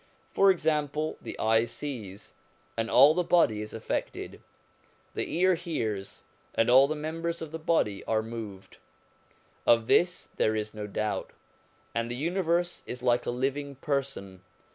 [0.31, 2.33] For example, the eye sees,
[2.75, 4.41] and all the body is affected;
[5.13, 6.23] the ear hears,
[6.55, 8.77] and all the members of the body are moved.
[9.67, 11.33] Of this there is no doubt;
[11.93, 14.41] and the universe is like a living person.